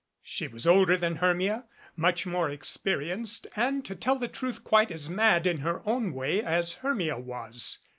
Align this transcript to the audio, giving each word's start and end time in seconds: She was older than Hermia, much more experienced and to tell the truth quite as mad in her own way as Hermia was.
She 0.23 0.47
was 0.47 0.65
older 0.65 0.97
than 0.97 1.17
Hermia, 1.17 1.65
much 1.95 2.25
more 2.25 2.49
experienced 2.49 3.45
and 3.55 3.85
to 3.85 3.95
tell 3.95 4.15
the 4.15 4.27
truth 4.27 4.63
quite 4.63 4.89
as 4.89 5.11
mad 5.11 5.45
in 5.45 5.59
her 5.59 5.87
own 5.87 6.11
way 6.15 6.41
as 6.41 6.77
Hermia 6.81 7.19
was. 7.19 7.77